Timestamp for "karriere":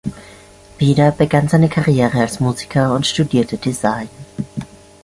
1.69-2.17